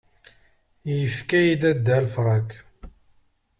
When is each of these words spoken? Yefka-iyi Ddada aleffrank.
Yefka-iyi 0.99 1.53
Ddada 1.59 1.73
aleffrank. 1.97 2.51